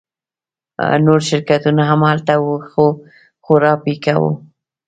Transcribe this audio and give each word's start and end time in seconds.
نور 1.05 1.19
شرکتونه 1.29 1.81
هم 1.89 2.01
هلته 2.09 2.33
وو 2.41 2.55
خو 2.69 2.85
خورا 3.45 3.73
پیکه 3.83 4.13
وو 4.21 4.31